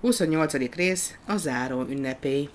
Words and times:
28. 0.00 0.74
rész 0.74 1.14
a 1.26 1.36
záró 1.36 1.84
ünnepély. 1.88 2.48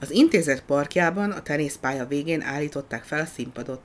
Az 0.00 0.10
intézet 0.10 0.62
parkjában 0.62 1.30
a 1.30 1.42
teniszpálya 1.42 2.06
végén 2.06 2.42
állították 2.42 3.02
fel 3.02 3.20
a 3.20 3.24
színpadot. 3.24 3.80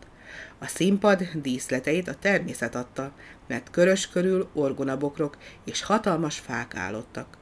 A 0.60 0.68
színpad 0.68 1.24
díszleteit 1.34 2.08
a 2.08 2.16
természet 2.16 2.76
adta, 2.76 3.12
mert 3.48 3.70
körös 3.70 4.10
körül 4.10 4.50
orgonabokrok 4.54 5.38
és 5.66 5.82
hatalmas 5.82 6.40
fák 6.40 6.76
állottak. 6.76 7.38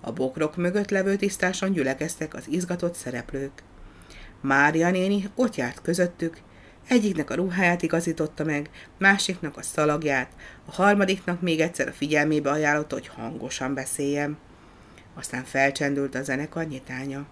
A 0.00 0.12
bokrok 0.12 0.56
mögött 0.56 0.90
levő 0.90 1.16
tisztáson 1.16 1.72
gyülekeztek 1.72 2.34
az 2.34 2.44
izgatott 2.48 2.94
szereplők. 2.94 3.62
Mária 4.40 4.90
néni 4.90 5.30
ott 5.34 5.54
járt 5.54 5.82
közöttük, 5.82 6.36
Egyiknek 6.88 7.30
a 7.30 7.34
ruháját 7.34 7.82
igazította 7.82 8.44
meg, 8.44 8.70
másiknak 8.98 9.56
a 9.56 9.62
szalagját, 9.62 10.30
a 10.64 10.72
harmadiknak 10.72 11.40
még 11.40 11.60
egyszer 11.60 11.88
a 11.88 11.92
figyelmébe 11.92 12.50
ajánlotta, 12.50 12.94
hogy 12.94 13.08
hangosan 13.08 13.74
beszéljem. 13.74 14.36
Aztán 15.14 15.44
felcsendült 15.44 16.14
a 16.14 16.22
zenekar 16.22 16.66
nyitánya. 16.66 17.26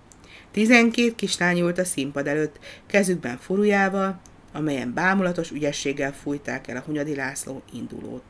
Tizenkét 0.51 1.15
kislány 1.15 1.59
ült 1.59 1.79
a 1.79 1.84
színpad 1.84 2.27
előtt, 2.27 2.59
kezükben 2.87 3.37
furujával, 3.37 4.20
amelyen 4.52 4.95
bámulatos 4.95 5.51
ügyességgel 5.51 6.12
fújták 6.12 6.69
el 6.69 6.77
a 6.77 6.82
Hunyadi 6.87 7.15
László 7.15 7.62
indulót. 7.73 8.24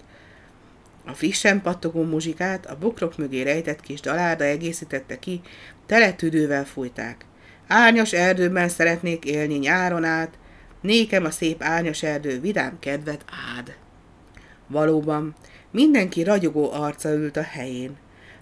A 1.04 1.12
frissen 1.12 1.62
pattogó 1.62 2.02
muzsikát 2.02 2.66
a 2.66 2.78
bokrok 2.78 3.16
mögé 3.16 3.42
rejtett 3.42 3.80
kis 3.80 4.00
dalárda 4.00 4.44
egészítette 4.44 5.18
ki, 5.18 5.40
tele 5.86 6.12
tüdővel 6.12 6.64
fújták. 6.64 7.24
Árnyas 7.66 8.12
erdőben 8.12 8.68
szeretnék 8.68 9.24
élni 9.24 9.54
nyáron 9.54 10.04
át, 10.04 10.38
Nékem 10.82 11.24
a 11.24 11.30
szép 11.30 11.62
árnyas 11.62 12.02
erdő 12.02 12.40
vidám 12.40 12.78
kedvet 12.78 13.24
ád. 13.58 13.74
Valóban, 14.66 15.34
mindenki 15.70 16.22
ragyogó 16.22 16.72
arca 16.72 17.08
ült 17.08 17.36
a 17.36 17.42
helyén. 17.42 17.96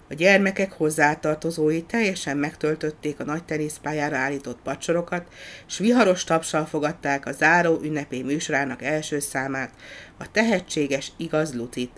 A 0.09 0.13
gyermekek 0.13 0.71
hozzátartozói 0.71 1.81
teljesen 1.81 2.37
megtöltötték 2.37 3.19
a 3.19 3.23
nagy 3.23 3.43
teniszpályára 3.43 4.17
állított 4.17 4.59
pacsorokat, 4.63 5.25
s 5.65 5.77
viharos 5.77 6.23
tapsal 6.23 6.65
fogadták 6.65 7.25
a 7.25 7.31
záró 7.31 7.79
ünnepé 7.83 8.21
műsorának 8.21 8.83
első 8.83 9.19
számát, 9.19 9.71
a 10.17 10.31
tehetséges 10.31 11.11
igaz 11.17 11.53
Lucit. 11.53 11.91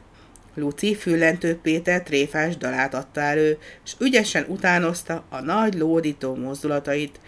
Luci 0.55 0.95
füllentő 0.95 1.59
Péter 1.61 2.03
tréfás 2.03 2.57
dalát 2.57 2.93
adta 2.93 3.21
elő, 3.21 3.57
s 3.83 3.95
ügyesen 3.99 4.45
utánozta 4.47 5.23
a 5.29 5.41
nagy 5.41 5.73
lódító 5.73 6.35
mozdulatait, 6.35 7.19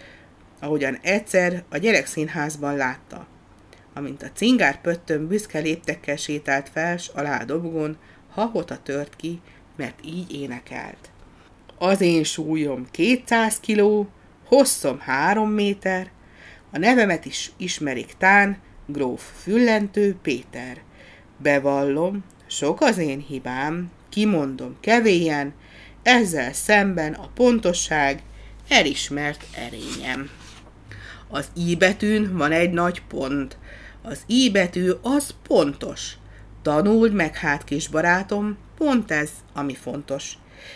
ahogyan 0.66 0.98
egyszer 1.02 1.64
a 1.70 1.78
gyerekszínházban 1.78 2.76
látta. 2.76 3.28
Amint 3.94 4.24
a 4.24 4.32
cingár 4.34 4.82
pöttön 4.82 5.28
büszke 5.28 5.60
léptekkel 5.60 6.16
sétált 6.16 6.70
fel, 6.70 6.98
s 6.98 7.08
alá 7.08 7.42
a 7.42 7.46
dobogón, 7.46 7.98
hahota 8.30 8.78
tört 8.84 9.16
ki, 9.16 9.42
mert 9.76 10.00
így 10.06 10.34
énekelt. 10.42 11.10
Az 11.78 12.02
én 12.02 12.24
súlyom 12.24 12.88
200 12.92 13.60
kiló, 13.60 14.08
hosszom 14.46 15.00
3 15.00 15.50
méter, 15.50 16.12
a 16.72 16.78
nevemet 16.78 17.26
is 17.26 17.52
ismerik 17.58 18.14
tán, 18.18 18.58
gróf 18.86 19.32
Füllentő 19.42 20.16
Péter. 20.22 20.82
Bevallom, 21.38 22.24
sok 22.48 22.82
az 22.82 22.98
én 22.98 23.20
hibám, 23.20 23.92
kimondom 24.10 24.78
kevélyen, 24.80 25.54
ezzel 26.04 26.54
szemben 26.54 27.14
a 27.14 27.30
pontosság 27.34 28.22
elismert 28.68 29.46
erényem. 29.56 30.30
Az 31.30 31.48
I 31.56 31.76
betűn 31.76 32.38
van 32.38 32.52
egy 32.52 32.72
nagy 32.72 33.02
pont. 33.02 33.58
Az 34.02 34.24
I 34.26 34.52
betű 34.52 34.92
az 35.02 35.34
pontos. 35.48 36.14
Tanuld 36.62 37.14
meg 37.14 37.36
hát, 37.36 37.64
kis 37.64 37.88
barátom, 37.88 38.58
pont 38.78 39.12
ez, 39.12 39.30
ami 39.54 39.76
fontos. 39.76 40.34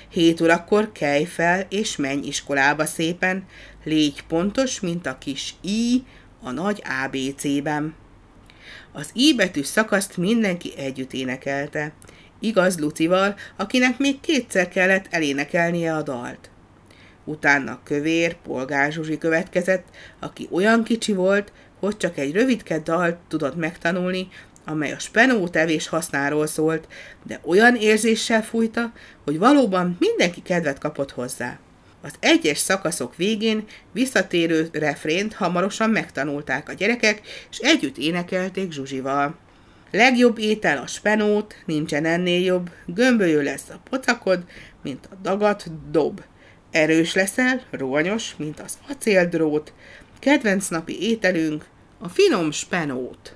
Hét 0.10 0.42
órakor 0.42 0.92
kelj 0.92 1.24
fel, 1.24 1.66
és 1.70 1.96
menj 1.96 2.28
iskolába 2.28 2.86
szépen, 2.86 3.46
légy 3.84 4.24
pontos, 4.24 4.80
mint 4.80 5.06
a 5.06 5.18
kis 5.18 5.56
I 5.62 6.04
a 6.42 6.52
nagy 6.52 6.84
ABC-ben. 7.06 7.96
Az 8.92 9.10
I 9.14 9.34
betű 9.36 9.64
szakaszt 9.64 10.18
mindenki 10.18 10.74
együtt 10.78 11.14
énekelte. 11.14 11.94
Igaz 12.40 12.80
Lucival, 12.80 13.36
akinek 13.58 13.98
még 13.98 14.20
kétszer 14.20 14.68
kellett 14.68 15.06
elénekelnie 15.10 15.96
a 15.96 16.02
dalt. 16.02 16.50
Utána 17.30 17.80
kövér, 17.84 18.36
polgár 18.36 18.92
Zsuzsi 18.92 19.18
következett, 19.18 19.86
aki 20.20 20.48
olyan 20.52 20.84
kicsi 20.84 21.14
volt, 21.14 21.52
hogy 21.80 21.98
csak 21.98 22.18
egy 22.18 22.34
rövidke 22.34 22.80
dalt 22.80 23.18
tudott 23.28 23.56
megtanulni, 23.56 24.28
amely 24.66 24.92
a 24.92 25.00
spenó 25.00 25.48
tevés 25.48 25.88
hasznáról 25.88 26.48
szólt, 26.48 26.88
de 27.24 27.40
olyan 27.44 27.76
érzéssel 27.76 28.44
fújta, 28.44 28.92
hogy 29.24 29.38
valóban 29.38 29.96
mindenki 30.00 30.42
kedvet 30.42 30.80
kapott 30.80 31.12
hozzá. 31.12 31.60
Az 32.02 32.14
egyes 32.20 32.58
szakaszok 32.58 33.16
végén 33.16 33.66
visszatérő 33.92 34.70
refrént 34.72 35.34
hamarosan 35.34 35.90
megtanulták 35.90 36.70
a 36.70 36.74
gyerekek, 36.74 37.22
és 37.52 37.58
együtt 37.58 37.98
énekelték 37.98 38.72
Zsuzsival. 38.72 39.36
Legjobb 39.92 40.38
étel 40.38 40.78
a 40.78 40.88
spenót, 40.88 41.56
nincsen 41.66 42.06
ennél 42.06 42.42
jobb, 42.44 42.70
gömbölyő 42.86 43.44
lesz 43.44 43.70
a 43.70 43.82
pocakod, 43.90 44.44
mint 44.84 45.06
a 45.12 45.16
dagat 45.22 45.92
dob. 45.92 46.22
Erős 46.72 47.14
leszel, 47.14 47.62
rohanyos, 47.72 48.36
mint 48.38 48.60
az 48.60 48.78
acéldrót, 48.90 49.74
kedvenc 50.20 50.68
napi 50.68 51.02
ételünk, 51.02 51.66
a 52.00 52.10
finom 52.10 52.52
spenót. 52.52 53.36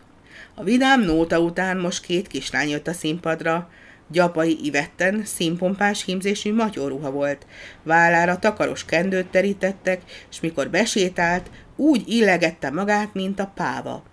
A 0.56 0.64
vidám 0.64 1.02
nóta 1.02 1.40
után 1.40 1.78
most 1.78 2.06
két 2.06 2.28
kislány 2.28 2.70
jött 2.70 2.88
a 2.88 2.94
színpadra, 2.94 3.70
Gyapai 4.08 4.66
Ivetten 4.66 5.26
színpompás 5.26 6.04
hímzésű 6.04 6.54
matyóruha 6.54 7.12
volt. 7.12 7.46
Vállára 7.84 8.40
takaros 8.40 8.86
kendőt 8.86 9.28
terítettek, 9.28 10.02
és 10.32 10.40
mikor 10.40 10.70
besétált, 10.70 11.50
úgy 11.76 12.04
illegette 12.08 12.70
magát, 12.70 13.14
mint 13.14 13.40
a 13.40 13.52
páva. 13.56 14.04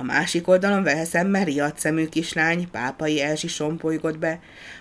A 0.00 0.02
másik 0.02 0.48
oldalon 0.48 0.82
veheszemmel 0.82 1.44
riadt 1.44 1.78
szemű 1.78 2.06
kislány, 2.06 2.70
pápai 2.70 3.20
Elzsi 3.20 3.48
sompolygott 3.48 4.18
be. 4.18 4.40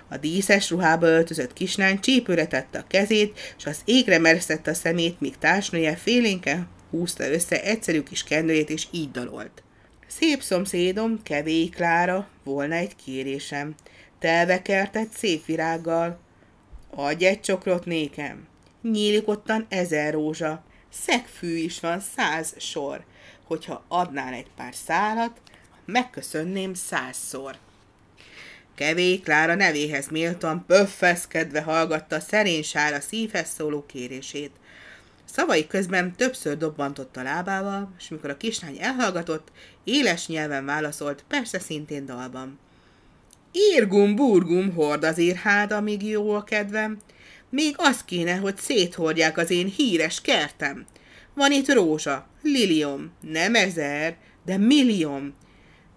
A 0.10 0.18
díszes 0.18 0.70
ruhába 0.70 1.08
öltözött 1.08 1.54
kislány 1.54 2.00
csípőre 2.00 2.48
tette 2.48 2.80
a 2.80 2.86
kezét, 2.88 3.54
és 3.58 3.66
az 3.66 3.82
égre 3.86 4.20
meresztette 4.20 4.72
a 4.72 4.74
szemét, 4.74 5.20
míg 5.20 5.38
társnője 5.38 5.96
félénke 5.96 6.68
húzta 6.90 7.32
össze 7.32 7.64
egyszerű 7.64 8.04
kis 8.04 8.24
kendőjét, 8.24 8.70
és 8.70 8.88
így 8.92 9.12
dalolt. 9.12 9.64
Szép 10.08 10.42
szomszédom, 10.42 11.24
kevély 11.24 11.66
Klára, 11.66 12.28
volna 12.44 12.76
egy 12.76 12.96
kérésem. 12.96 13.76
Telvekertet 14.20 15.12
szép 15.14 15.46
virággal. 15.46 16.20
Adj 16.96 17.26
egy 17.26 17.42
csokrot 17.42 17.86
nékem. 17.86 18.48
Nyílik 18.82 19.28
ottan 19.28 19.66
ezer 19.70 20.14
rózsa. 20.14 20.64
Szegfű 20.90 21.56
is 21.56 21.80
van 21.80 22.00
száz 22.16 22.54
sor 22.58 23.06
hogyha 23.48 23.84
adnál 23.88 24.34
egy 24.34 24.50
pár 24.56 24.74
szálat, 24.86 25.42
megköszönném 25.86 26.74
százszor. 26.74 27.58
Kevé 28.76 29.20
Klára 29.20 29.56
nevéhez 29.56 30.08
méltan 30.08 30.66
pöffeszkedve 30.68 31.62
hallgatta 31.62 32.16
a 32.16 32.20
szerény 32.20 32.64
sára 32.64 33.00
szívhez 33.00 33.50
szóló 33.50 33.86
kérését. 33.86 34.52
Szavai 35.26 35.68
közben 35.68 36.16
többször 36.16 36.58
dobbantott 36.58 37.18
a 37.18 37.24
lábával, 37.24 37.94
és 38.00 38.08
mikor 38.08 38.30
a 38.30 38.38
kislány 38.38 38.78
elhallgatott, 38.80 39.48
éles 39.84 40.28
nyelven 40.28 40.66
válaszolt, 40.66 41.24
persze 41.28 41.60
szintén 41.60 42.06
dalban. 42.06 42.60
Írgum, 43.52 44.16
burgum, 44.16 44.74
hord 44.74 45.04
az 45.04 45.18
írhád, 45.18 45.72
amíg 45.72 46.04
jó 46.08 46.32
a 46.32 46.44
kedvem. 46.44 46.98
Még 47.50 47.74
az 47.78 48.04
kéne, 48.04 48.36
hogy 48.36 48.58
széthordják 48.58 49.38
az 49.38 49.50
én 49.50 49.68
híres 49.68 50.22
kertem. 50.22 50.86
Van 51.34 51.52
itt 51.52 51.74
rózsa, 51.74 52.28
liliom, 52.48 53.12
nem 53.22 53.56
ezer, 53.56 54.18
de 54.46 54.58
millióm. 54.58 55.34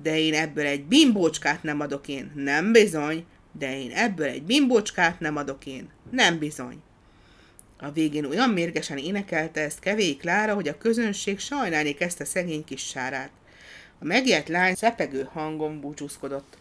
De 0.02 0.18
én 0.18 0.34
ebből 0.34 0.66
egy 0.66 0.84
bimbócskát 0.84 1.62
nem 1.62 1.80
adok 1.80 2.08
én, 2.08 2.32
nem 2.34 2.72
bizony, 2.72 3.24
de 3.52 3.78
én 3.78 3.90
ebből 3.90 4.26
egy 4.26 4.42
bimbócskát 4.42 5.20
nem 5.20 5.36
adok 5.36 5.66
én, 5.66 5.90
nem 6.10 6.38
bizony. 6.38 6.82
A 7.78 7.90
végén 7.90 8.24
olyan 8.24 8.50
mérgesen 8.50 8.98
énekelte 8.98 9.60
ezt 9.60 9.78
kevély 9.78 10.16
Klára, 10.16 10.54
hogy 10.54 10.68
a 10.68 10.78
közönség 10.78 11.38
sajnálni 11.38 11.94
kezdte 11.94 12.24
szegény 12.24 12.64
kis 12.64 12.86
sárát. 12.86 13.30
A 13.98 14.04
megijedt 14.04 14.48
lány 14.48 14.74
szepegő 14.74 15.28
hangon 15.32 15.80
búcsúzkodott. 15.80 16.58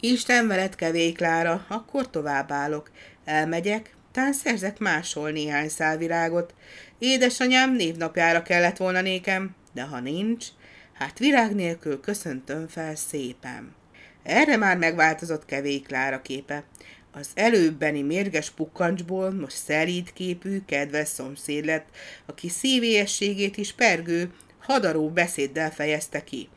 Isten 0.00 0.46
veled, 0.46 0.74
kevély 0.74 1.12
Klára, 1.12 1.64
akkor 1.68 2.10
továbbállok. 2.10 2.90
Elmegyek, 3.24 3.96
tán 4.14 4.32
szerzek 4.32 4.78
máshol 4.78 5.30
néhány 5.30 5.68
szálvirágot. 5.68 6.54
Édesanyám 6.98 7.74
névnapjára 7.74 8.42
kellett 8.42 8.76
volna 8.76 9.00
nékem, 9.00 9.54
de 9.72 9.82
ha 9.82 10.00
nincs, 10.00 10.46
hát 10.92 11.18
virág 11.18 11.54
nélkül 11.54 12.00
köszöntöm 12.00 12.68
fel 12.68 12.94
szépen. 12.94 13.74
Erre 14.22 14.56
már 14.56 14.76
megváltozott 14.76 15.44
kevély 15.44 15.78
Klára 15.78 16.22
képe. 16.22 16.64
Az 17.12 17.28
előbbeni 17.34 18.02
mérges 18.02 18.50
pukkancsból 18.50 19.30
most 19.30 19.56
szerít 19.56 20.12
képű, 20.12 20.60
kedves 20.66 21.08
szomszéd 21.08 21.64
lett, 21.64 21.86
aki 22.26 22.48
szívélyességét 22.48 23.56
is 23.56 23.72
pergő, 23.72 24.32
hadaró 24.60 25.10
beszéddel 25.10 25.70
fejezte 25.70 26.24
ki. 26.24 26.48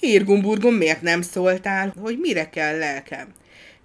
Írgumburgum 0.00 0.74
miért 0.74 1.02
nem 1.02 1.22
szóltál, 1.22 1.94
hogy 2.00 2.18
mire 2.18 2.50
kell 2.50 2.78
lelkem? 2.78 3.28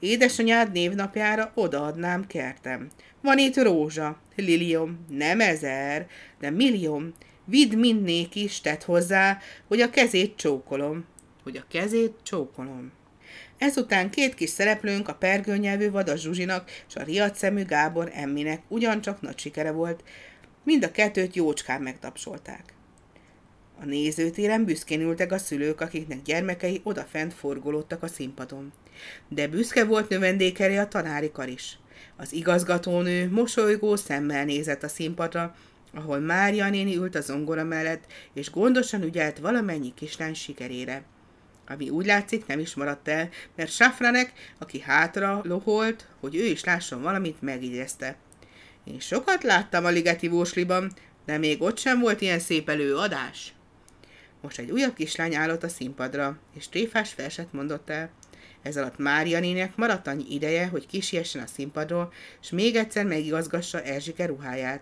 Édesanyád 0.06 0.72
névnapjára 0.72 1.52
odaadnám 1.54 2.28
kertem. 2.28 2.90
Van 3.22 3.38
itt 3.38 3.56
rózsa, 3.56 4.20
lilium, 4.36 5.06
nem 5.10 5.40
ezer, 5.40 6.08
de 6.40 6.50
millióm. 6.50 7.14
Vidd 7.46 7.76
mindnék 7.76 8.36
is, 8.36 8.62
tett 8.62 8.84
hozzá, 8.84 9.40
hogy 9.68 9.82
a 9.82 9.90
kezét 9.90 10.36
csókolom. 10.36 11.06
Hogy 11.44 11.58
a 11.58 11.66
kezét 11.70 12.14
csókolom. 12.24 12.92
Ezután 13.58 14.10
két 14.10 14.34
kis 14.34 14.50
szereplőnk, 14.50 15.08
a 15.08 15.14
pergőnyelvű 15.14 15.92
Vadas 15.92 16.22
Zsuzsinak 16.22 16.70
és 16.88 16.96
a 16.96 17.04
riadszemű 17.04 17.64
Gábor 17.64 18.12
Emminek 18.14 18.62
ugyancsak 18.68 19.22
nagy 19.22 19.40
sikere 19.40 19.72
volt, 19.72 20.04
mind 20.64 20.84
a 20.84 20.92
kettőt 20.92 21.36
jócskán 21.36 21.82
megtapsolták. 21.82 22.74
A 23.82 23.86
nézőtéren 23.86 24.66
büszkén 24.66 25.02
ültek 25.02 25.32
a 25.32 25.38
szülők, 25.38 25.82
akiknek 25.82 26.22
gyermekei 26.22 26.82
odafent 26.84 27.34
forgolódtak 27.34 28.04
a 28.04 28.08
színpadon. 28.08 28.74
De 29.28 29.48
büszke 29.48 29.86
volt 29.86 30.10
növendékere 30.10 30.82
a 30.82 30.88
tanári 30.88 31.32
kar 31.32 31.48
is. 31.48 31.78
Az 32.16 32.34
igazgatónő 32.34 33.30
mosolygó 33.30 33.96
szemmel 33.96 34.46
nézett 34.46 34.84
a 34.84 34.88
színpadra, 34.88 35.56
ahol 35.94 36.20
Mária 36.20 36.70
néni 36.70 36.96
ült 36.96 37.16
a 37.16 37.22
zongora 37.22 37.64
mellett, 37.64 38.04
és 38.34 38.52
gondosan 38.52 39.04
ügyelt 39.04 39.40
valamennyi 39.40 39.94
kislány 39.94 40.34
sikerére. 40.34 41.04
Ami 41.68 41.90
úgy 41.90 42.06
látszik 42.06 42.46
nem 42.46 42.60
is 42.60 42.76
maradt 42.76 43.08
el, 43.08 43.30
mert 43.56 43.72
Safranek, 43.72 44.34
aki 44.58 44.80
hátra 44.80 45.42
loholt, 45.44 46.08
hogy 46.20 46.36
ő 46.36 46.44
is 46.44 46.64
lásson 46.64 47.02
valamit, 47.02 47.42
megigyezte. 47.42 48.16
Én 48.84 49.00
sokat 49.00 49.44
láttam 49.44 49.86
a 49.86 49.90
Ligeti 49.90 50.28
Vósliban, 50.28 50.92
de 51.26 51.38
még 51.38 51.62
ott 51.62 51.78
sem 51.78 52.00
volt 52.00 52.22
ilyen 52.22 52.40
szép 52.40 52.70
előadás. 52.70 53.54
Most 54.46 54.60
egy 54.60 54.72
újabb 54.72 54.94
kislány 54.94 55.36
állott 55.36 55.64
a 55.64 55.68
színpadra, 55.68 56.38
és 56.56 56.70
tréfás 56.70 57.16
verset 57.16 57.54
mondott 57.54 57.90
el. 57.90 58.10
Ez 58.62 58.78
alatt 58.78 58.98
Mária 58.98 59.40
nének 59.40 59.76
maradt 59.76 60.08
annyi 60.08 60.26
ideje, 60.30 60.68
hogy 60.68 60.88
kisiessen 60.88 61.44
a 61.44 61.48
színpadról, 61.48 62.14
és 62.42 62.50
még 62.50 62.76
egyszer 62.76 63.06
megigazgassa 63.06 63.82
Erzsike 63.82 64.26
ruháját. 64.26 64.82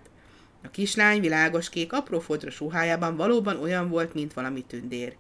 A 0.64 0.70
kislány 0.70 1.20
világos 1.20 1.70
kék 1.70 1.94
apró 1.94 2.20
fodros 2.20 2.60
ruhájában 2.60 3.16
valóban 3.16 3.62
olyan 3.62 3.90
volt, 3.90 4.14
mint 4.14 4.34
valami 4.34 4.62
tündér. 4.62 5.16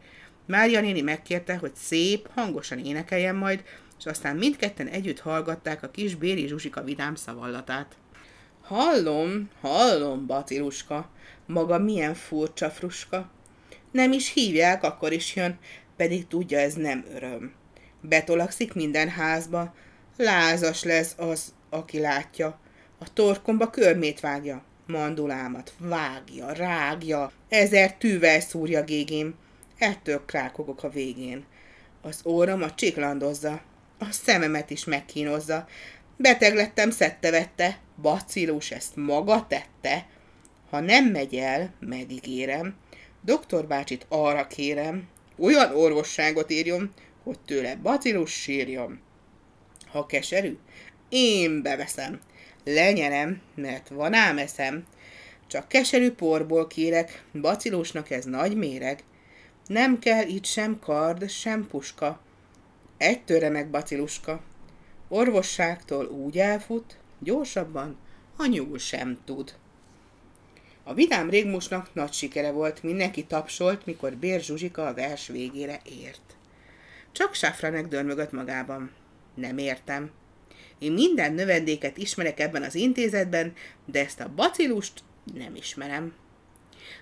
Mária 0.46 0.81
néni 0.81 1.01
megkérte, 1.01 1.56
hogy 1.56 1.75
szép, 1.75 2.30
hangosan 2.34 2.80
énekeljen 2.80 3.36
majd, 3.36 3.63
és 4.00 4.06
aztán 4.06 4.36
mindketten 4.36 4.88
együtt 4.88 5.19
hallgatták 5.19 5.84
a 5.84 5.92
kis 5.92 6.16
Béri 6.16 6.48
Zsuzsika 6.48 6.84
vidám 6.84 7.16
szavallatát. 7.16 7.96
Hallom, 8.62 9.50
hallom, 9.62 10.25
Batiluska, 10.25 11.10
maga 11.46 11.80
milyen 11.80 12.13
furcsa 12.13 12.69
fruska. 12.69 13.33
Nem 13.94 14.12
is 14.12 14.34
hívják, 14.34 14.84
akkor 14.84 15.12
is 15.12 15.36
jön, 15.36 15.60
pedig 15.98 16.28
tudja, 16.28 16.60
ez 16.60 16.74
nem 16.74 17.06
öröm. 17.16 17.54
Betolakszik 18.01 18.74
minden 18.74 19.10
házba, 19.10 19.74
lázas 20.18 20.84
lesz 20.84 21.13
az, 21.18 21.54
aki 21.69 22.00
látja. 22.00 22.60
A 23.00 23.13
torkomba 23.13 23.69
körmét 23.69 24.19
vágja, 24.19 24.63
mandulámat 24.88 25.74
vágja, 25.78 26.51
rágja, 26.51 27.31
ezer 27.50 27.94
tűvel 27.94 28.40
szúrja 28.40 28.84
gégém, 28.84 29.36
ettől 29.78 30.25
krákogok 30.25 30.84
a 30.84 30.89
végén. 30.89 31.46
Az 32.01 32.22
óramat 32.25 32.75
csiklandozza, 32.75 33.62
a 34.00 34.06
szememet 34.12 34.69
is 34.69 34.86
megkínozza. 34.86 35.68
Beteg 36.18 36.56
lettem, 36.56 36.92
szette-vette, 36.92 37.78
bacillus 38.01 38.72
ezt 38.72 38.96
maga 38.96 39.46
tette. 39.48 40.07
Ha 40.69 40.80
nem 40.80 41.06
megy 41.06 41.36
el, 41.36 41.74
megígérem, 41.80 42.75
doktor 43.24 43.68
bácsit 43.68 44.06
arra 44.10 44.48
kérem, 44.48 45.08
olyan 45.38 45.75
orvosságot 45.75 46.52
írjon, 46.52 46.94
hogy 47.24 47.40
tőle 47.40 47.75
bacillus 47.75 48.31
sírjon. 48.31 49.00
Ha 49.88 50.06
keserű, 50.06 50.58
én 51.10 51.62
beveszem. 51.62 52.20
Lenyelem, 52.64 53.42
mert 53.56 53.90
van 53.90 54.14
ám 54.14 54.38
eszem. 54.38 54.86
Csak 55.48 55.68
keserű 55.68 56.12
porból 56.12 56.68
kérek, 56.68 57.24
bacillusnak 57.42 58.10
ez 58.10 58.25
nagy 58.25 58.56
méreg. 58.58 59.04
Nem 59.68 60.00
kell 60.00 60.28
itt 60.28 60.46
sem 60.46 60.80
kard, 60.80 61.30
sem 61.30 61.68
puska. 61.68 62.22
Egy 62.98 63.50
meg 63.52 63.70
baciluska. 63.70 64.42
Orvosságtól 65.08 66.06
úgy 66.06 66.38
elfut, 66.38 66.98
gyorsabban 67.20 67.98
a 68.38 68.46
nyúl 68.46 68.78
sem 68.78 69.20
tud. 69.25 69.54
A 70.86 70.94
vidám 70.94 71.30
régmusnak 71.30 71.94
nagy 71.94 72.14
sikere 72.14 72.52
volt, 72.52 72.84
mindenki 72.84 73.24
tapsolt, 73.24 73.86
mikor 73.86 74.16
Bér 74.16 74.42
Zsuzsika 74.42 74.88
a 74.88 74.94
vers 74.94 75.28
végére 75.28 75.82
ért. 76.02 76.36
Csak 77.12 77.34
Safranek 77.34 77.88
dörmögött 77.88 78.32
magában. 78.32 78.92
Nem 79.36 79.58
értem. 79.58 80.12
Én 80.80 80.92
minden 80.92 81.34
növendéket 81.34 81.98
ismerek 81.98 82.40
ebben 82.40 82.64
az 82.64 82.76
intézetben, 82.76 83.54
de 83.86 84.00
ezt 84.00 84.20
a 84.20 84.34
bacilust 84.36 85.04
nem 85.34 85.56
ismerem. 85.56 86.14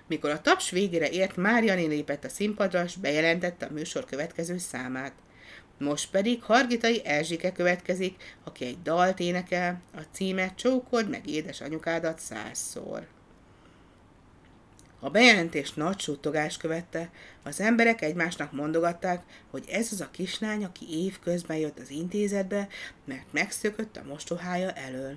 Mikor 0.06 0.30
a 0.30 0.40
taps 0.40 0.70
végére 0.70 1.10
ért, 1.10 1.36
Mária 1.36 1.74
lépett 1.74 2.24
a 2.24 2.28
színpadra, 2.28 2.84
és 2.84 2.96
bejelentette 2.96 3.66
a 3.66 3.72
műsor 3.72 4.04
következő 4.04 4.58
számát. 4.58 5.12
Most 5.78 6.10
pedig 6.10 6.42
Hargitai 6.42 7.04
Erzsike 7.04 7.52
következik, 7.52 8.36
aki 8.44 8.64
egy 8.64 8.82
dalt 8.82 9.20
énekel, 9.20 9.82
a 9.94 10.00
címe 10.12 10.54
Csókod 10.54 11.08
meg 11.08 11.28
édes 11.28 11.60
anyukádat 11.60 12.18
százszor. 12.18 13.06
A 15.04 15.10
bejelentés 15.10 15.72
nagy 15.72 16.00
suttogás 16.00 16.56
követte, 16.56 17.10
az 17.42 17.60
emberek 17.60 18.02
egymásnak 18.02 18.52
mondogatták, 18.52 19.22
hogy 19.50 19.64
ez 19.68 19.92
az 19.92 20.00
a 20.00 20.10
kislány, 20.10 20.64
aki 20.64 21.04
év 21.04 21.18
közben 21.18 21.56
jött 21.56 21.78
az 21.78 21.90
intézetbe, 21.90 22.68
mert 23.04 23.32
megszökött 23.32 23.96
a 23.96 24.04
mostohája 24.08 24.70
elől. 24.72 25.16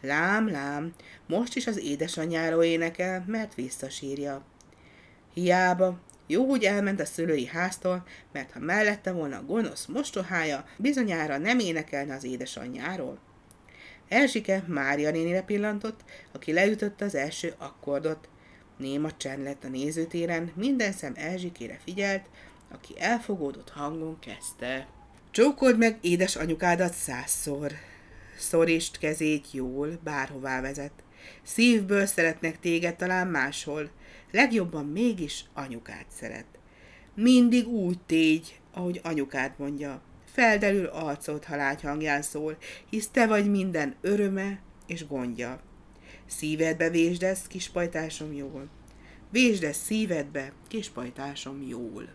Lám, 0.00 0.50
lám, 0.50 0.94
most 1.26 1.56
is 1.56 1.66
az 1.66 1.78
édesanyjáról 1.78 2.64
énekel, 2.64 3.24
mert 3.26 3.54
visszasírja. 3.54 4.44
Hiába, 5.34 6.00
jó, 6.26 6.48
hogy 6.48 6.64
elment 6.64 7.00
a 7.00 7.04
szülői 7.04 7.46
háztól, 7.46 8.06
mert 8.32 8.52
ha 8.52 8.58
mellette 8.58 9.12
volna 9.12 9.36
a 9.36 9.44
gonosz 9.44 9.86
mostohája, 9.86 10.64
bizonyára 10.76 11.38
nem 11.38 11.58
énekelne 11.58 12.14
az 12.14 12.24
édesanyjáról. 12.24 13.18
Erzsike 14.08 14.64
Mária 14.66 15.10
nénire 15.10 15.42
pillantott, 15.42 16.00
aki 16.32 16.52
leütötte 16.52 17.04
az 17.04 17.14
első 17.14 17.54
akkordot. 17.58 18.28
Néma 18.76 19.16
csend 19.16 19.42
lett 19.42 19.64
a 19.64 19.68
nézőtéren, 19.68 20.52
minden 20.54 20.92
szem 20.92 21.12
Erzsikére 21.16 21.78
figyelt, 21.84 22.24
aki 22.70 22.94
elfogódott 22.98 23.70
hangon 23.70 24.18
kezdte. 24.18 24.86
Csókold 25.30 25.78
meg 25.78 25.98
édes 26.00 26.36
anyukádat 26.36 26.92
százszor, 26.92 27.72
Szorist 28.38 28.98
kezét 28.98 29.52
jól, 29.52 29.98
bárhová 30.04 30.60
vezet. 30.60 30.92
Szívből 31.42 32.06
szeretnek 32.06 32.60
téged 32.60 32.96
talán 32.96 33.26
máshol, 33.28 33.90
legjobban 34.30 34.86
mégis 34.86 35.44
anyukát 35.54 36.06
szeret. 36.18 36.46
Mindig 37.14 37.68
úgy 37.68 37.98
tégy, 38.06 38.60
ahogy 38.72 39.00
anyukád 39.02 39.52
mondja. 39.56 40.02
Felderül 40.24 40.86
arcod, 40.86 41.44
ha 41.44 41.56
lágy 41.56 41.82
hangján 41.82 42.22
szól, 42.22 42.56
hisz 42.90 43.08
te 43.08 43.26
vagy 43.26 43.50
minden 43.50 43.94
öröme 44.00 44.60
és 44.86 45.06
gondja. 45.06 45.60
Szívedbe 46.26 46.90
vésd 46.90 47.22
ezt, 47.22 47.46
kispajtásom 47.46 48.32
jól. 48.32 48.68
Vésd 49.30 49.62
ezt 49.62 49.84
szívedbe, 49.84 50.52
kispajtásom 50.68 51.62
jól. 51.68 52.08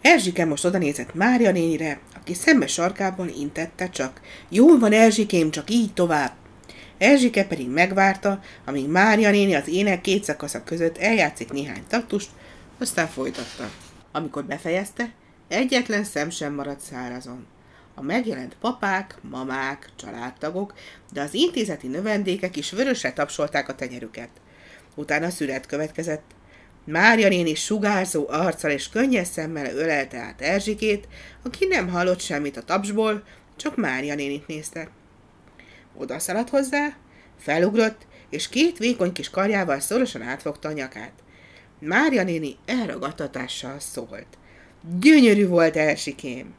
Erzsike 0.00 0.44
most 0.44 0.64
oda 0.64 0.78
nézett 0.78 1.14
Mária 1.14 1.50
nénire, 1.50 2.00
aki 2.16 2.34
szembe 2.34 2.66
sarkában 2.66 3.28
intette 3.28 3.90
csak. 3.90 4.20
Jól 4.48 4.78
van, 4.78 4.92
Erzsikém, 4.92 5.50
csak 5.50 5.70
így 5.70 5.92
tovább. 5.92 6.32
Erzsike 6.98 7.44
pedig 7.44 7.68
megvárta, 7.68 8.40
amíg 8.64 8.88
Mária 8.88 9.30
néni 9.30 9.54
az 9.54 9.68
ének 9.68 10.00
két 10.00 10.24
szakasza 10.24 10.64
között 10.64 10.98
eljátszik 10.98 11.52
néhány 11.52 11.84
taktust, 11.88 12.30
aztán 12.78 13.06
folytatta. 13.06 13.70
Amikor 14.12 14.44
befejezte, 14.44 15.12
egyetlen 15.48 16.04
szem 16.04 16.30
sem 16.30 16.54
maradt 16.54 16.80
szárazon. 16.80 17.46
A 18.00 18.02
megjelent 18.02 18.56
papák, 18.60 19.16
mamák, 19.22 19.88
családtagok, 19.96 20.74
de 21.12 21.20
az 21.20 21.34
intézeti 21.34 21.86
növendékek 21.86 22.56
is 22.56 22.70
vörösre 22.70 23.12
tapsolták 23.12 23.68
a 23.68 23.74
tenyerüket. 23.74 24.28
Utána 24.94 25.30
szület 25.30 25.66
következett, 25.66 26.22
Mária 26.84 27.28
néni 27.28 27.54
sugárzó 27.54 28.26
arccal 28.28 28.70
és 28.70 28.88
könnyes 28.88 29.26
szemmel 29.26 29.74
ölelte 29.74 30.18
át 30.18 30.40
Erzsikét, 30.40 31.08
aki 31.42 31.66
nem 31.66 31.88
hallott 31.88 32.20
semmit 32.20 32.56
a 32.56 32.62
tapsból, 32.62 33.24
csak 33.56 33.76
Mária 33.76 34.14
nénit 34.14 34.46
nézte. 34.46 34.88
Oda 35.94 36.18
szaladt 36.18 36.50
hozzá, 36.50 36.96
felugrott, 37.38 38.06
és 38.30 38.48
két 38.48 38.78
vékony 38.78 39.12
kis 39.12 39.30
karjával 39.30 39.80
szorosan 39.80 40.22
átfogta 40.22 40.68
a 40.68 40.72
nyakát. 40.72 41.12
Mária 41.78 42.22
néni 42.22 42.56
elragadtatással 42.66 43.80
szólt. 43.80 44.38
Gyönyörű 45.00 45.46
volt 45.46 45.76
Erzsikém! 45.76 46.58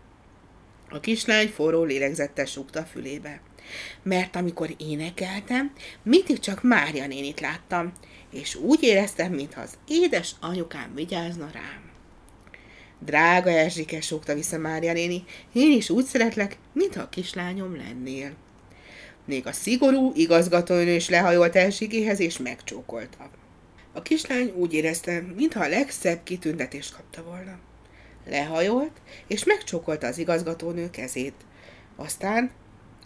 A 0.93 0.99
kislány 0.99 1.47
forró 1.47 1.83
lélegzettel 1.83 2.45
súgta 2.45 2.83
fülébe. 2.83 3.41
Mert 4.03 4.35
amikor 4.35 4.75
énekeltem, 4.77 5.71
mindig 6.03 6.39
csak 6.39 6.63
Mária 6.63 7.07
nénit 7.07 7.39
láttam, 7.39 7.93
és 8.31 8.55
úgy 8.55 8.83
éreztem, 8.83 9.33
mintha 9.33 9.61
az 9.61 9.77
édes 9.87 10.31
anyukám 10.39 10.95
vigyázna 10.95 11.49
rám. 11.53 11.89
Drága 12.99 13.49
Erzsike, 13.49 14.01
súgta 14.01 14.33
vissza 14.33 14.57
Mária 14.57 14.93
néni, 14.93 15.23
én 15.53 15.71
is 15.71 15.89
úgy 15.89 16.05
szeretlek, 16.05 16.57
mintha 16.73 17.01
a 17.01 17.09
kislányom 17.09 17.75
lennél. 17.75 18.33
Még 19.25 19.47
a 19.47 19.51
szigorú 19.51 20.11
igazgatónő 20.15 20.93
is 20.95 21.09
lehajolt 21.09 21.55
Erzsikéhez, 21.55 22.19
és 22.19 22.37
megcsókolta. 22.37 23.29
A 23.93 24.01
kislány 24.01 24.53
úgy 24.55 24.73
érezte, 24.73 25.23
mintha 25.35 25.63
a 25.63 25.67
legszebb 25.67 26.23
kitüntetést 26.23 26.95
kapta 26.95 27.23
volna. 27.23 27.59
Lehajolt, 28.29 28.91
és 29.27 29.43
megcsókolta 29.43 30.07
az 30.07 30.17
igazgatónő 30.17 30.89
kezét. 30.89 31.35
Aztán 31.95 32.51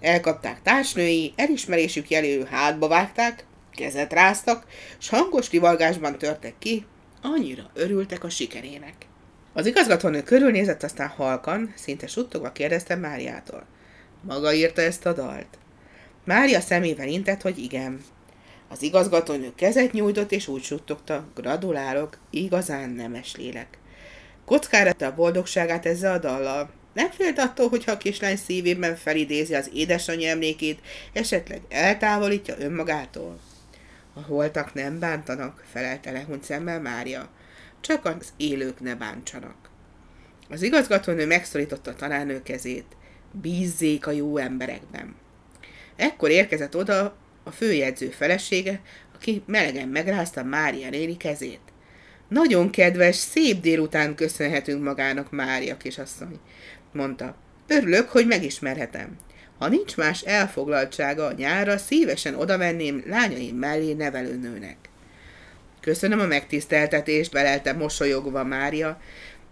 elkapták 0.01 0.61
társnői, 0.61 1.33
elismerésük 1.35 2.09
jelő 2.09 2.43
hátba 2.43 2.87
vágták, 2.87 3.45
kezet 3.75 4.13
ráztak, 4.13 4.65
s 4.97 5.09
hangos 5.09 5.49
rivalgásban 5.49 6.17
törtek 6.17 6.53
ki, 6.59 6.85
annyira 7.21 7.69
örültek 7.73 8.23
a 8.23 8.29
sikerének. 8.29 8.93
Az 9.53 9.65
igazgatónő 9.65 10.23
körülnézett, 10.23 10.83
aztán 10.83 11.07
halkan, 11.07 11.73
szinte 11.75 12.07
suttogva 12.07 12.51
kérdezte 12.51 12.95
Máriától. 12.95 13.65
Maga 14.21 14.53
írta 14.53 14.81
ezt 14.81 15.05
a 15.05 15.13
dalt? 15.13 15.57
Mária 16.23 16.59
szemével 16.59 17.07
intett, 17.07 17.41
hogy 17.41 17.57
igen. 17.57 18.01
Az 18.67 18.81
igazgatónő 18.81 19.51
kezet 19.55 19.91
nyújtott, 19.91 20.31
és 20.31 20.47
úgy 20.47 20.63
suttogta, 20.63 21.27
gratulálok, 21.35 22.17
igazán 22.29 22.89
nemes 22.89 23.35
lélek. 23.35 23.77
Kockára 24.45 25.07
a 25.07 25.15
boldogságát 25.15 25.85
ezzel 25.85 26.13
a 26.13 26.17
dallal. 26.17 26.69
Nem 26.93 27.11
félt 27.11 27.39
attól, 27.39 27.69
hogyha 27.69 27.91
a 27.91 27.97
kislány 27.97 28.35
szívében 28.35 28.95
felidézi 28.95 29.55
az 29.55 29.69
édesanyja 29.73 30.29
emlékét, 30.29 30.79
esetleg 31.13 31.61
eltávolítja 31.69 32.55
önmagától. 32.59 33.39
A 34.13 34.21
holtak 34.21 34.73
nem 34.73 34.99
bántanak, 34.99 35.63
felelte 35.71 36.11
lehunyt 36.11 36.43
szemmel 36.43 36.81
Mária. 36.81 37.29
Csak 37.81 38.05
az 38.05 38.33
élők 38.37 38.79
ne 38.79 38.95
bántsanak. 38.95 39.69
Az 40.49 40.61
igazgatónő 40.61 41.25
megszorította 41.25 41.91
a 41.91 41.95
tanárnő 41.95 42.43
kezét. 42.43 42.85
Bízzék 43.31 44.07
a 44.07 44.11
jó 44.11 44.37
emberekben. 44.37 45.15
Ekkor 45.95 46.29
érkezett 46.29 46.75
oda 46.75 47.15
a 47.43 47.51
főjegyző 47.51 48.09
felesége, 48.09 48.81
aki 49.15 49.43
melegen 49.45 49.87
megrázta 49.87 50.43
Mária 50.43 50.89
néni 50.89 51.17
kezét. 51.17 51.64
Nagyon 52.27 52.69
kedves, 52.69 53.15
szép 53.15 53.61
délután 53.61 54.15
köszönhetünk 54.15 54.83
magának, 54.83 55.31
Mária 55.31 55.77
kisasszony, 55.77 56.39
mondta. 56.91 57.35
Örülök, 57.67 58.09
hogy 58.09 58.27
megismerhetem. 58.27 59.17
Ha 59.57 59.67
nincs 59.67 59.97
más 59.97 60.21
elfoglaltsága 60.21 61.25
a 61.25 61.33
nyára, 61.33 61.77
szívesen 61.77 62.35
odavenném 62.35 63.03
lányaim 63.07 63.55
mellé 63.55 63.93
nevelőnőnek. 63.93 64.77
Köszönöm 65.81 66.19
a 66.19 66.25
megtiszteltetést, 66.25 67.31
belelte 67.31 67.73
mosolyogva 67.73 68.43
Mária, 68.43 69.01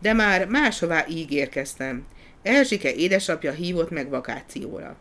de 0.01 0.13
már 0.13 0.47
máshová 0.47 1.05
ígérkeztem. 1.09 2.05
Erzsike 2.41 2.93
édesapja 2.93 3.51
hívott 3.51 3.89
meg 3.89 4.09
vakációra. 4.09 4.95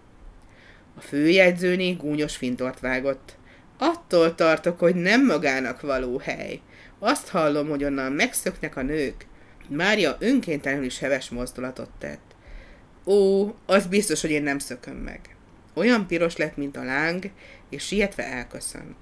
A 0.97 1.01
főjegyzőné 1.01 1.93
gúnyos 1.93 2.37
fintort 2.37 2.81
vágott. 2.81 3.37
Attól 3.79 4.35
tartok, 4.35 4.79
hogy 4.79 4.95
nem 4.95 5.27
magának 5.27 5.81
való 5.81 6.19
hely. 6.19 6.61
Azt 7.05 7.29
hallom, 7.29 7.69
hogy 7.69 7.85
onnan 7.85 8.13
megszöknek 8.13 8.77
a 8.77 8.83
nők. 8.83 9.27
Mária 9.69 10.17
önkéntelenül 10.19 10.85
is 10.85 10.99
heves 10.99 11.29
mozdulatot 11.29 11.91
tett. 11.99 12.35
Ó, 13.05 13.47
az 13.67 13.87
biztos, 13.87 14.21
hogy 14.21 14.31
én 14.31 14.43
nem 14.43 14.59
szököm 14.59 14.97
meg. 14.97 15.21
Olyan 15.75 16.07
piros 16.07 16.37
lett, 16.37 16.57
mint 16.57 16.77
a 16.77 16.85
láng, 16.85 17.31
és 17.71 17.87
sietve 17.87 18.25
elköszönt. 18.27 18.97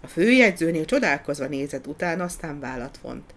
A 0.00 0.06
főjegyzőnél 0.06 0.84
csodálkozva 0.84 1.46
nézett 1.46 1.86
utána, 1.86 2.24
aztán 2.24 2.60
vállat 2.60 2.98
vont. 3.02 3.34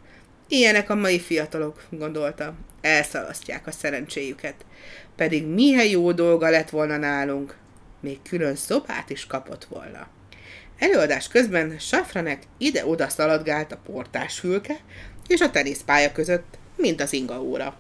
Ilyenek 0.48 0.90
a 0.90 0.96
mai 0.96 1.20
fiatalok, 1.20 1.84
gondolta. 1.90 2.56
Elszalasztják 2.82 3.68
a 3.68 3.72
szerencséjüket. 3.72 4.66
Pedig 5.16 5.46
milyen 5.48 5.88
jó 5.88 6.12
dolga 6.12 6.50
lett 6.50 6.70
volna 6.70 6.98
nálunk. 6.98 7.56
Még 8.00 8.22
külön 8.22 8.56
szobát 8.56 9.10
is 9.10 9.28
kapott 9.28 9.66
volna. 9.66 10.08
Előadás 10.80 11.28
közben 11.28 11.80
Safranek 11.80 12.44
ide-oda 12.58 13.10
szaladgált 13.10 13.72
a 13.72 13.80
portás 13.86 14.40
fülke 14.40 14.76
és 15.28 15.42
a 15.42 15.52
teniszpálya 15.52 16.12
között, 16.12 16.58
mint 16.76 17.02
az 17.02 17.14
inga 17.14 17.42
óra. 17.42 17.78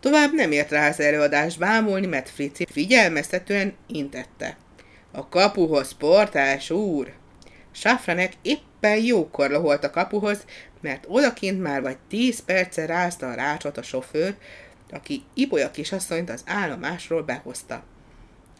Tovább 0.00 0.34
nem 0.34 0.52
ért 0.52 0.70
rá 0.70 0.88
az 0.88 1.00
előadás 1.00 1.56
bámulni, 1.56 2.06
mert 2.06 2.30
Frici 2.30 2.66
figyelmeztetően 2.70 3.74
intette. 3.86 4.56
A 5.12 5.28
kapuhoz, 5.28 5.92
portás 5.92 6.70
úr! 6.70 7.12
Safranek 7.72 8.32
éppen 8.42 8.96
jókor 8.96 9.50
loholt 9.50 9.84
a 9.84 9.90
kapuhoz, 9.90 10.44
mert 10.80 11.04
odakint 11.08 11.62
már 11.62 11.82
vagy 11.82 11.96
tíz 12.08 12.44
perce 12.44 12.86
rázta 12.86 13.30
a 13.30 13.34
rácsot 13.34 13.76
a 13.76 13.82
sofőr, 13.82 14.34
aki 14.90 15.22
Ibolya 15.34 15.70
kisasszonyt 15.70 16.30
az 16.30 16.42
állomásról 16.46 17.22
behozta. 17.22 17.84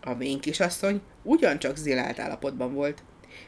A 0.02 0.14
vén 0.14 0.40
kisasszony 0.40 1.00
ugyancsak 1.22 1.76
zilált 1.76 2.18
állapotban 2.18 2.74
volt. 2.74 3.02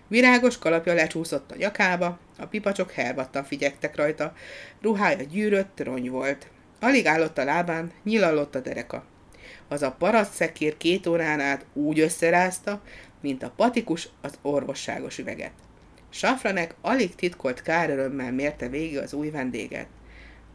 Virágos 0.09 0.59
kalapja 0.59 0.95
lecsúszott 0.95 1.51
a 1.51 1.57
nyakába, 1.57 2.19
a 2.39 2.47
pipacsok 2.47 2.91
hervadtan 2.91 3.45
figyektek 3.45 3.97
rajta, 3.97 4.33
ruhája 4.83 5.23
gyűrött, 5.23 5.83
rony 5.83 6.11
volt. 6.11 6.47
Alig 6.81 7.07
állott 7.07 7.39
a 7.39 7.45
lábán, 7.45 7.93
nyilallott 8.05 8.55
a 8.55 8.61
dereka. 8.61 9.05
Az 9.69 9.83
a 9.83 9.93
paraszt 9.99 10.53
két 10.79 11.07
órán 11.07 11.41
át 11.41 11.65
úgy 11.73 12.01
összerázta, 12.01 12.83
mint 13.21 13.43
a 13.43 13.53
patikus 13.57 14.09
az 14.21 14.39
orvosságos 14.43 15.19
üveget. 15.19 15.53
Safranek 16.11 16.75
alig 16.81 17.15
titkolt 17.15 17.63
kárörömmel 17.63 18.33
mérte 18.33 18.69
végig 18.69 18.99
az 18.99 19.13
új 19.13 19.31
vendéget. 19.31 19.87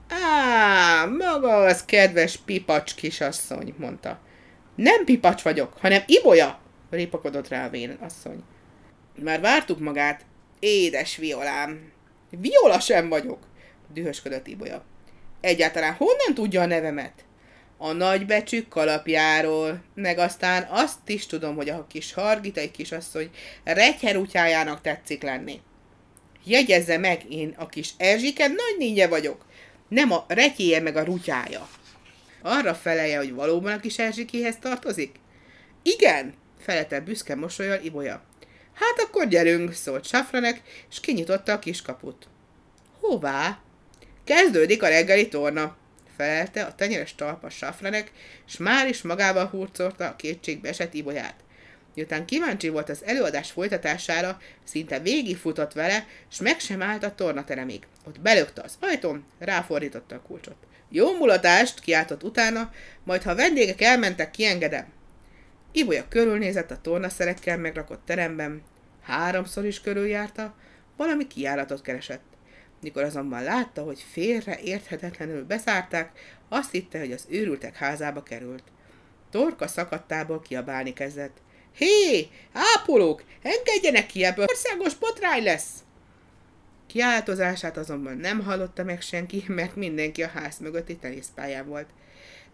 Á, 0.09 1.05
maga 1.05 1.55
az 1.55 1.85
kedves 1.85 2.37
pipacs 2.37 2.95
kisasszony, 2.95 3.73
mondta. 3.77 4.19
Nem 4.75 5.05
pipacs 5.05 5.41
vagyok, 5.41 5.73
hanem 5.79 6.01
ibolya, 6.05 6.59
ripakodott 6.89 7.47
rá 7.47 7.65
a 7.65 7.69
vén 7.69 7.97
asszony. 8.01 8.43
Már 9.23 9.41
vártuk 9.41 9.79
magát, 9.79 10.25
édes 10.59 11.15
violám. 11.15 11.91
Viola 12.29 12.79
sem 12.79 13.09
vagyok, 13.09 13.47
dühösködött 13.93 14.47
Ibolya. 14.47 14.83
Egyáltalán 15.41 15.93
honnan 15.93 16.33
tudja 16.33 16.61
a 16.61 16.65
nevemet? 16.65 17.25
A 17.77 17.91
nagybecsük 17.91 18.67
kalapjáról, 18.67 19.83
meg 19.93 20.17
aztán 20.17 20.67
azt 20.69 21.09
is 21.09 21.25
tudom, 21.25 21.55
hogy 21.55 21.69
a 21.69 21.87
kis 21.87 22.13
hargitai 22.13 22.71
kisasszony 22.71 23.29
retyherutyájának 23.63 24.81
tetszik 24.81 25.21
lenni. 25.21 25.61
Jegyezze 26.43 26.97
meg, 26.97 27.31
én 27.31 27.53
a 27.57 27.67
kis 27.67 27.93
Erzsike 27.97 28.47
nagy 28.47 28.75
nénye 28.77 29.07
vagyok, 29.07 29.45
nem 29.87 30.11
a 30.11 30.25
retyéje 30.27 30.79
meg 30.79 30.95
a 30.95 31.03
rutyája. 31.03 31.69
Arra 32.41 32.75
felelje, 32.75 33.17
hogy 33.17 33.33
valóban 33.33 33.73
a 33.73 33.79
kis 33.79 33.99
Erzsikéhez 33.99 34.57
tartozik? 34.59 35.15
Igen, 35.81 36.33
felelte 36.59 36.99
büszke 36.99 37.35
mosolyal 37.35 37.79
Ibolya. 37.83 38.23
Hát 38.79 38.99
akkor 39.07 39.27
gyerünk, 39.27 39.73
szólt 39.73 40.05
Safranek, 40.05 40.61
és 40.89 40.99
kinyitotta 40.99 41.51
a 41.51 41.59
kiskaput. 41.59 42.27
Hová? 42.99 43.59
Kezdődik 44.23 44.83
a 44.83 44.87
reggeli 44.87 45.27
torna, 45.27 45.77
felelte 46.15 46.63
a 46.63 46.75
tenyeres 46.75 47.15
talpas 47.15 47.55
Safranek, 47.55 48.11
és 48.47 48.57
már 48.57 48.87
is 48.87 49.01
magával 49.01 49.45
hurcolta 49.45 50.07
a 50.07 50.15
kétségbe 50.15 50.69
esett 50.69 50.93
Ibolyát. 50.93 51.35
Miután 51.95 52.25
kíváncsi 52.25 52.69
volt 52.69 52.89
az 52.89 53.03
előadás 53.03 53.51
folytatására, 53.51 54.41
szinte 54.63 54.99
végigfutott 54.99 55.73
vele, 55.73 56.07
és 56.31 56.39
meg 56.39 56.59
sem 56.59 56.81
állt 56.81 57.03
a 57.03 57.15
tornateremig. 57.15 57.87
Ott 58.05 58.19
belökte 58.19 58.61
az 58.61 58.77
ajtón, 58.79 59.25
ráfordította 59.39 60.15
a 60.15 60.21
kulcsot. 60.21 60.55
Jó 60.89 61.17
mulatást, 61.17 61.79
kiáltott 61.79 62.23
utána, 62.23 62.71
majd 63.03 63.23
ha 63.23 63.31
a 63.31 63.35
vendégek 63.35 63.81
elmentek, 63.81 64.31
kiengedem. 64.31 64.95
Ibolya 65.71 66.07
körülnézett 66.07 66.71
a 66.71 66.81
tornaszerekkel 66.81 67.57
megrakott 67.57 68.05
teremben, 68.05 68.61
háromszor 69.01 69.65
is 69.65 69.81
körüljárta, 69.81 70.55
valami 70.97 71.27
kiállatot 71.27 71.81
keresett. 71.81 72.23
Mikor 72.81 73.03
azonban 73.03 73.43
látta, 73.43 73.83
hogy 73.83 74.05
félre 74.11 74.59
érthetetlenül 74.59 75.45
beszárták, 75.45 76.11
azt 76.49 76.71
hitte, 76.71 76.99
hogy 76.99 77.11
az 77.11 77.25
őrültek 77.29 77.75
házába 77.75 78.23
került. 78.23 78.63
Torka 79.31 79.67
szakadtából 79.67 80.41
kiabálni 80.41 80.93
kezdett. 80.93 81.37
Hé, 81.73 82.27
ápolók, 82.53 83.23
engedjenek 83.41 84.05
ki 84.05 84.23
ebből, 84.23 84.45
országos 84.49 84.95
botrány 84.95 85.43
lesz! 85.43 85.69
Kiáltozását 86.87 87.77
azonban 87.77 88.17
nem 88.17 88.43
hallotta 88.43 88.83
meg 88.83 89.01
senki, 89.01 89.43
mert 89.47 89.75
mindenki 89.75 90.23
a 90.23 90.27
ház 90.27 90.59
mögötti 90.59 90.95
teniszpályán 90.95 91.67
volt. 91.67 91.89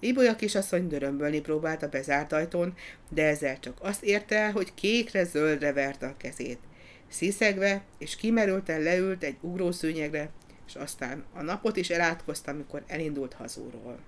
Ibolya 0.04 0.36
kisasszony 0.36 0.88
dörömbölni 0.88 1.42
próbált 1.42 1.84
a 1.84 1.90
bezárt 1.90 2.32
ajtón, 2.32 2.74
de 3.10 3.28
ezzel 3.28 3.60
csak 3.60 3.78
azt 3.82 4.04
érte 4.04 4.38
el, 4.38 4.52
hogy 4.52 4.74
kékre-zöldre 4.74 5.74
verte 5.74 6.08
a 6.08 6.18
kezét. 6.18 6.60
Sziszegve 7.08 7.84
és 7.98 8.16
kimerülten 8.16 8.82
leült 8.82 9.24
egy 9.24 9.38
ugrószőnyegre, 9.42 10.30
és 10.68 10.76
aztán 10.76 11.26
a 11.34 11.42
napot 11.42 11.76
is 11.76 11.90
elátkozta, 11.90 12.52
amikor 12.52 12.84
elindult 12.88 13.34
hazúról. 13.34 14.00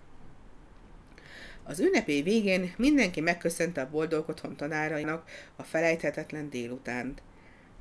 Az 1.64 1.80
ünnepé 1.80 2.22
végén 2.22 2.74
mindenki 2.78 3.22
megköszönte 3.22 3.82
a 3.82 3.90
boldog 3.90 4.30
otthon 4.30 4.56
tanárainak 4.56 5.30
a 5.56 5.64
felejthetetlen 5.64 6.50
délutánt. 6.50 7.22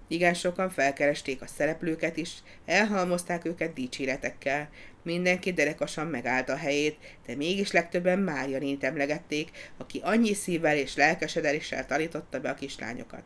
Igen 0.08 0.34
sokan 0.34 0.70
felkeresték 0.70 1.42
a 1.42 1.46
szereplőket 1.46 2.16
is, 2.16 2.32
elhalmozták 2.66 3.44
őket 3.44 3.72
dicséretekkel. 3.72 4.68
Mindenki 5.02 5.52
derekasan 5.52 6.06
megállt 6.06 6.48
a 6.48 6.56
helyét, 6.56 6.98
de 7.26 7.34
mégis 7.34 7.72
legtöbben 7.72 8.18
Márianint 8.18 8.84
emlegették, 8.84 9.50
aki 9.78 10.00
annyi 10.02 10.34
szívvel 10.34 10.76
és 10.76 10.96
lelkesedéssel 10.96 11.86
tanította 11.86 12.40
be 12.40 12.50
a 12.50 12.54
kislányokat. 12.54 13.22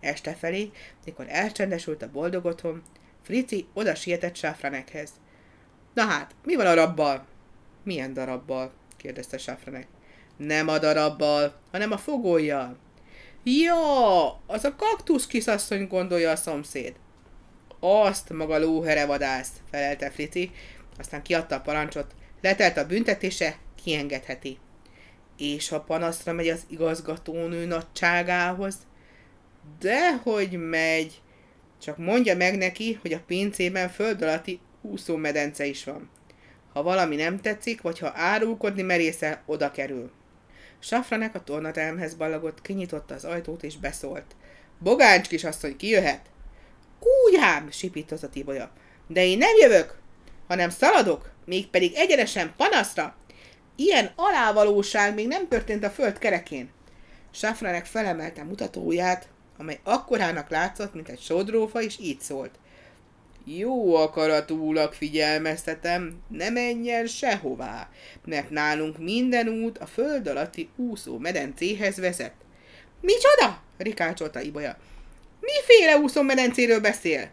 Este 0.00 0.34
felé, 0.34 0.70
mikor 1.04 1.26
elcsendesült 1.28 2.02
a 2.02 2.10
boldog 2.10 2.44
otthon, 2.44 2.82
Frici 3.22 3.66
oda 3.72 3.94
sietett 3.94 4.36
Sáfranekhez. 4.36 5.10
Na 5.94 6.04
hát, 6.04 6.34
mi 6.44 6.54
van 6.54 6.66
a 6.66 6.74
rabbal? 6.74 7.26
Milyen 7.82 8.12
darabbal? 8.12 8.72
kérdezte 8.96 9.38
Sáfranek. 9.38 9.86
Nem 10.36 10.68
a 10.68 10.78
darabbal, 10.78 11.60
hanem 11.70 11.92
a 11.92 11.98
fogójjal. 11.98 12.76
Ja, 13.44 14.28
az 14.46 14.64
a 14.64 14.74
kaktusz 14.76 15.26
kiszasszony 15.26 15.86
gondolja 15.86 16.30
a 16.30 16.36
szomszéd. 16.36 16.94
Azt 17.80 18.30
maga 18.30 18.58
lóhere 18.58 19.06
vadász, 19.06 19.50
felelte 19.70 20.10
Frici, 20.10 20.50
aztán 20.98 21.22
kiadta 21.22 21.54
a 21.54 21.60
parancsot, 21.60 22.14
letelt 22.40 22.76
a 22.76 22.86
büntetése, 22.86 23.56
kiengedheti. 23.82 24.58
És 25.36 25.68
ha 25.68 25.80
panaszra 25.80 26.32
megy 26.32 26.48
az 26.48 26.66
igazgatónő 26.68 27.64
nagyságához? 27.64 28.76
Dehogy 29.78 30.68
megy, 30.68 31.20
csak 31.82 31.98
mondja 31.98 32.36
meg 32.36 32.56
neki, 32.56 32.98
hogy 33.02 33.12
a 33.12 33.22
pincében 33.26 33.88
föld 33.88 34.22
alatti 34.22 34.60
úszómedence 34.82 35.66
is 35.66 35.84
van. 35.84 36.10
Ha 36.72 36.82
valami 36.82 37.16
nem 37.16 37.40
tetszik, 37.40 37.80
vagy 37.80 37.98
ha 37.98 38.12
árulkodni 38.14 38.82
merészel, 38.82 39.42
oda 39.46 39.70
kerül. 39.70 40.10
Safranek 40.80 41.34
a 41.34 41.44
tornateremhez 41.44 42.14
ballagott, 42.14 42.62
kinyitotta 42.62 43.14
az 43.14 43.24
ajtót 43.24 43.62
és 43.62 43.76
beszólt. 43.76 44.36
Bogáncs 44.78 45.28
kisasszony, 45.28 45.76
ki 45.76 45.88
jöhet? 45.88 46.20
Úgy 47.00 47.36
ám, 47.40 47.70
sipítozott 47.70 48.34
Ibolya. 48.34 48.70
De 49.06 49.24
én 49.24 49.38
nem 49.38 49.56
jövök, 49.60 49.98
hanem 50.48 50.70
szaladok, 50.70 51.30
mégpedig 51.44 51.94
egyenesen 51.94 52.54
panaszra. 52.56 53.16
Ilyen 53.76 54.12
alávalóság 54.16 55.14
még 55.14 55.26
nem 55.26 55.48
történt 55.48 55.84
a 55.84 55.90
föld 55.90 56.18
kerekén. 56.18 56.70
Safranek 57.30 57.86
felemelte 57.86 58.42
mutatóját, 58.42 59.28
amely 59.58 59.80
akkorának 59.82 60.50
látszott, 60.50 60.94
mint 60.94 61.08
egy 61.08 61.20
sodrófa, 61.20 61.82
és 61.82 61.98
így 62.00 62.20
szólt. 62.20 62.50
Jó 63.56 63.94
akaratúlag 63.94 64.92
figyelmeztetem, 64.92 66.22
ne 66.28 66.50
menjen 66.50 67.06
sehová, 67.06 67.90
mert 68.24 68.50
nálunk 68.50 68.98
minden 68.98 69.48
út 69.48 69.78
a 69.78 69.86
föld 69.86 70.26
alatti 70.26 70.68
úszó 70.76 71.18
medencéhez 71.18 71.96
vezet. 71.96 72.32
Micsoda? 73.00 73.62
rikácsolta 73.76 74.40
Ibolya. 74.40 74.76
Miféle 75.40 75.96
úszó 75.96 76.22
medencéről 76.22 76.80
beszél? 76.80 77.30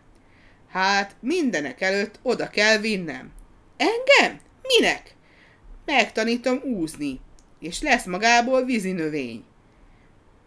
Hát 0.70 1.16
mindenek 1.20 1.82
előtt 1.82 2.20
oda 2.22 2.50
kell 2.50 2.78
vinnem. 2.78 3.32
Engem? 3.78 4.40
Minek? 4.62 5.16
Megtanítom 5.86 6.62
úszni, 6.64 7.20
és 7.60 7.82
lesz 7.82 8.06
magából 8.06 8.66
vízinövény. 8.66 9.44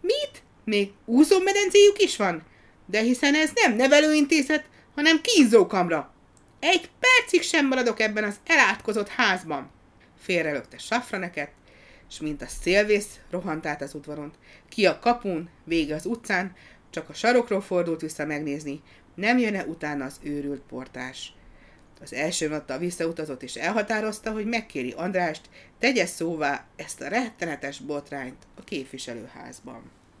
Mit? 0.01 0.43
Még 0.63 0.91
úszómedencéjük 1.05 2.01
is 2.01 2.17
van? 2.17 2.43
De 2.85 2.99
hiszen 2.99 3.35
ez 3.35 3.51
nem 3.53 3.75
nevelőintézet, 3.75 4.63
hanem 4.95 5.21
kínzókamra. 5.21 6.13
Egy 6.59 6.89
percig 6.99 7.41
sem 7.41 7.67
maradok 7.67 7.99
ebben 7.99 8.23
az 8.23 8.39
elátkozott 8.45 9.07
házban. 9.07 9.71
Félrelökte 10.19 10.77
safraneket, 10.77 11.51
és 12.09 12.19
mint 12.19 12.41
a 12.41 12.47
szélvész 12.47 13.19
rohant 13.29 13.65
át 13.65 13.81
az 13.81 13.93
udvaron. 13.93 14.31
Ki 14.69 14.85
a 14.85 14.99
kapun, 14.99 15.49
vége 15.63 15.95
az 15.95 16.05
utcán, 16.05 16.55
csak 16.89 17.09
a 17.09 17.13
sarokról 17.13 17.61
fordult 17.61 18.01
vissza 18.01 18.25
megnézni, 18.25 18.81
nem 19.15 19.37
jön-e 19.37 19.65
utána 19.65 20.05
az 20.05 20.19
őrült 20.23 20.61
portás. 20.61 21.33
Az 22.01 22.13
első 22.13 22.47
natta 22.47 22.77
visszautazott 22.77 23.43
és 23.43 23.55
elhatározta, 23.55 24.31
hogy 24.31 24.45
megkéri 24.45 24.91
Andrást, 24.91 25.49
tegye 25.79 26.05
szóvá 26.05 26.65
ezt 26.75 27.01
a 27.01 27.07
rettenetes 27.07 27.79
botrányt 27.79 28.47
a 28.55 28.63
képviselőházban. 28.63 29.91